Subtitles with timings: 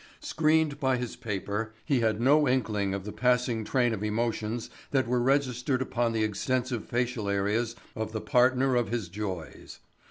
[0.19, 5.05] Screened by his paper he had no inkling of the passing train of emotions that
[5.07, 9.77] were registered upon the extensive facial areas of the partner of his joys.